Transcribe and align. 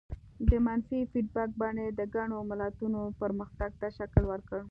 د 0.47 0.49
منفي 0.65 0.99
فیډبک 1.11 1.49
بڼې 1.61 1.87
د 1.99 2.01
ګڼو 2.15 2.37
ملتونو 2.51 3.01
پرمختګ 3.21 3.71
ته 3.81 3.87
شکل 3.97 4.23
ورکړ. 4.27 4.59